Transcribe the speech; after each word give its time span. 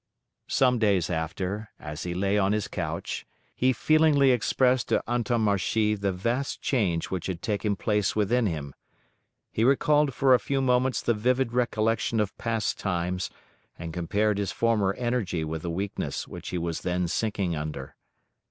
Some 0.47 0.79
days 0.79 1.11
after, 1.11 1.69
as 1.79 2.01
he 2.01 2.15
lay 2.15 2.35
on 2.35 2.53
his 2.53 2.67
couch, 2.67 3.27
he 3.53 3.71
feelingly 3.71 4.31
expressed 4.31 4.89
to 4.89 5.03
Antommarchi 5.07 5.93
the 5.93 6.11
vast 6.11 6.59
change 6.59 7.11
which 7.11 7.27
had 7.27 7.43
taken 7.43 7.75
place 7.75 8.15
within 8.15 8.47
him. 8.47 8.73
He 9.51 9.63
recalled 9.63 10.15
for 10.15 10.33
a 10.33 10.39
few 10.39 10.59
moments 10.59 11.03
the 11.03 11.13
vivid 11.13 11.53
recollection 11.53 12.19
of 12.19 12.35
past 12.39 12.79
times, 12.79 13.29
and 13.77 13.93
compared 13.93 14.39
his 14.39 14.51
former 14.51 14.95
energy 14.95 15.43
with 15.43 15.61
the 15.61 15.69
weakness 15.69 16.27
which 16.27 16.49
he 16.49 16.57
was 16.57 16.81
then 16.81 17.07
sinking 17.07 17.55
under. 17.55 17.95